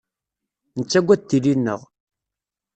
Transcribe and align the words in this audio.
Nettaggad 0.77 1.21
tili-nneɣ. 1.23 1.81